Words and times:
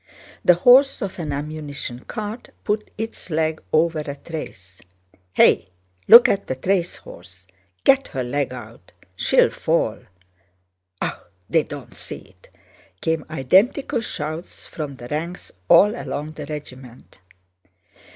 The 0.43 0.55
horse 0.55 1.03
of 1.03 1.19
an 1.19 1.31
ammunition 1.31 1.99
cart 2.05 2.49
put 2.63 2.89
its 2.97 3.29
leg 3.29 3.61
over 3.71 3.99
a 3.99 4.15
trace. 4.15 4.81
"Hey, 5.33 5.69
look 6.07 6.27
at 6.27 6.47
the 6.47 6.55
trace 6.55 6.95
horse!... 6.95 7.45
Get 7.83 8.07
her 8.07 8.23
leg 8.23 8.51
out! 8.51 8.93
She'll 9.15 9.51
fall.... 9.51 9.99
Ah, 11.03 11.25
they 11.47 11.61
don't 11.61 11.93
see 11.93 12.17
it!" 12.33 12.49
came 12.99 13.25
identical 13.29 14.01
shouts 14.01 14.65
from 14.65 14.95
the 14.95 15.07
ranks 15.09 15.51
all 15.69 15.93
along 15.95 16.31
the 16.31 16.47
regiment. 16.47 17.19